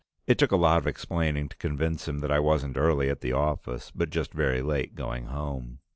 [0.25, 3.33] It took a lot of explaining to convince him that I wasn't early at the
[3.33, 5.77] office but just very late going home.